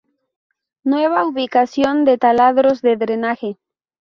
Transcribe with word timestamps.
Nueva 0.83 1.27
ubicación 1.27 2.05
de 2.05 2.17
taladros 2.17 2.81
de 2.81 2.95
drenaje. 2.97 3.59